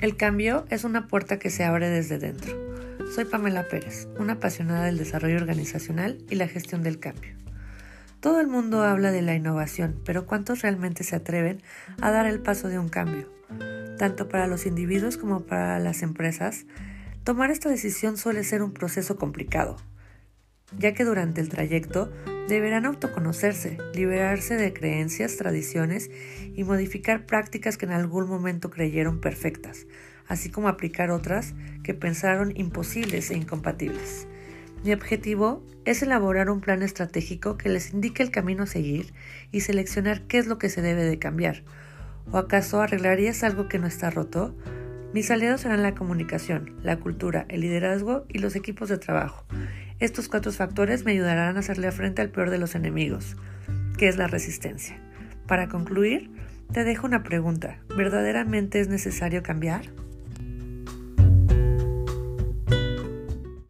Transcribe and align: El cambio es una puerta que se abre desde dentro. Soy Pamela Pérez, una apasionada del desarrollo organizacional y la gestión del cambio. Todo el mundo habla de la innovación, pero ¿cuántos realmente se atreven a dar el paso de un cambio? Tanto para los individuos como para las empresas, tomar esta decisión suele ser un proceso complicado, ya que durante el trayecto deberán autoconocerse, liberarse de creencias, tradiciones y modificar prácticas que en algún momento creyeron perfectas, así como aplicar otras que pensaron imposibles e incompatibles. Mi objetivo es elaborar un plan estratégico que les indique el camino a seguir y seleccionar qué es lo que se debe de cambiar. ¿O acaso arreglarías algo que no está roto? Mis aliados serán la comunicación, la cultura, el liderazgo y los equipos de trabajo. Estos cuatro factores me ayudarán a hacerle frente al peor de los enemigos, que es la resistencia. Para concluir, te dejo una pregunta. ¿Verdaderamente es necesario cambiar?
El 0.00 0.16
cambio 0.16 0.64
es 0.70 0.84
una 0.84 1.08
puerta 1.08 1.40
que 1.40 1.50
se 1.50 1.64
abre 1.64 1.88
desde 1.88 2.18
dentro. 2.18 2.56
Soy 3.12 3.24
Pamela 3.24 3.66
Pérez, 3.66 4.06
una 4.16 4.34
apasionada 4.34 4.84
del 4.84 4.96
desarrollo 4.96 5.38
organizacional 5.38 6.18
y 6.30 6.36
la 6.36 6.46
gestión 6.46 6.84
del 6.84 7.00
cambio. 7.00 7.34
Todo 8.20 8.40
el 8.40 8.46
mundo 8.46 8.84
habla 8.84 9.10
de 9.10 9.22
la 9.22 9.34
innovación, 9.34 10.00
pero 10.04 10.24
¿cuántos 10.24 10.62
realmente 10.62 11.02
se 11.02 11.16
atreven 11.16 11.62
a 12.00 12.12
dar 12.12 12.26
el 12.26 12.38
paso 12.38 12.68
de 12.68 12.78
un 12.78 12.88
cambio? 12.88 13.28
Tanto 13.98 14.28
para 14.28 14.46
los 14.46 14.66
individuos 14.66 15.16
como 15.16 15.40
para 15.40 15.80
las 15.80 16.02
empresas, 16.02 16.64
tomar 17.24 17.50
esta 17.50 17.68
decisión 17.68 18.16
suele 18.16 18.44
ser 18.44 18.62
un 18.62 18.72
proceso 18.72 19.16
complicado, 19.16 19.78
ya 20.78 20.94
que 20.94 21.04
durante 21.04 21.40
el 21.40 21.48
trayecto 21.48 22.12
deberán 22.48 22.86
autoconocerse, 22.86 23.76
liberarse 23.94 24.56
de 24.56 24.72
creencias, 24.72 25.36
tradiciones 25.36 26.10
y 26.54 26.64
modificar 26.64 27.26
prácticas 27.26 27.76
que 27.76 27.84
en 27.84 27.92
algún 27.92 28.26
momento 28.26 28.70
creyeron 28.70 29.20
perfectas, 29.20 29.86
así 30.26 30.50
como 30.50 30.68
aplicar 30.68 31.10
otras 31.10 31.54
que 31.84 31.92
pensaron 31.92 32.52
imposibles 32.56 33.30
e 33.30 33.36
incompatibles. 33.36 34.26
Mi 34.82 34.92
objetivo 34.92 35.62
es 35.84 36.02
elaborar 36.02 36.50
un 36.50 36.60
plan 36.60 36.82
estratégico 36.82 37.58
que 37.58 37.68
les 37.68 37.92
indique 37.92 38.22
el 38.22 38.30
camino 38.30 38.62
a 38.62 38.66
seguir 38.66 39.12
y 39.52 39.60
seleccionar 39.60 40.22
qué 40.22 40.38
es 40.38 40.46
lo 40.46 40.58
que 40.58 40.70
se 40.70 40.82
debe 40.82 41.04
de 41.04 41.18
cambiar. 41.18 41.64
¿O 42.30 42.38
acaso 42.38 42.80
arreglarías 42.80 43.42
algo 43.42 43.68
que 43.68 43.78
no 43.78 43.86
está 43.86 44.10
roto? 44.10 44.56
Mis 45.12 45.30
aliados 45.30 45.62
serán 45.62 45.82
la 45.82 45.94
comunicación, 45.94 46.76
la 46.82 46.98
cultura, 46.98 47.44
el 47.48 47.62
liderazgo 47.62 48.24
y 48.28 48.38
los 48.38 48.56
equipos 48.56 48.88
de 48.88 48.98
trabajo. 48.98 49.44
Estos 50.00 50.28
cuatro 50.28 50.52
factores 50.52 51.04
me 51.04 51.10
ayudarán 51.10 51.56
a 51.56 51.60
hacerle 51.60 51.90
frente 51.90 52.22
al 52.22 52.30
peor 52.30 52.50
de 52.50 52.58
los 52.58 52.76
enemigos, 52.76 53.36
que 53.96 54.06
es 54.06 54.16
la 54.16 54.28
resistencia. 54.28 54.96
Para 55.48 55.68
concluir, 55.68 56.30
te 56.72 56.84
dejo 56.84 57.06
una 57.06 57.24
pregunta. 57.24 57.78
¿Verdaderamente 57.96 58.78
es 58.78 58.88
necesario 58.88 59.42
cambiar? 59.42 59.86